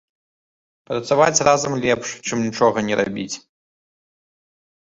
[0.91, 3.35] Працаваць разам лепш, чым нічога не рабіць.